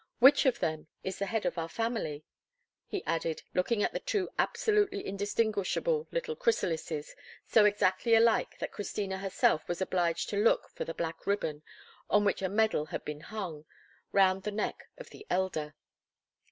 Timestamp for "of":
0.47-0.57, 1.45-1.59, 14.97-15.11